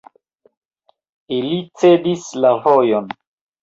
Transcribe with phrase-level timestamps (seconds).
[1.37, 3.19] Ili cedis la vojon.